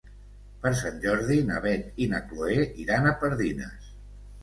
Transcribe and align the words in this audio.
Per 0.63 0.71
Sant 0.79 0.97
Jordi 1.03 1.37
na 1.51 1.61
Beth 1.67 2.01
i 2.07 2.09
na 2.17 2.25
Chloé 2.33 2.67
iran 2.87 3.07
a 3.07 3.17
Pardines. 3.25 3.97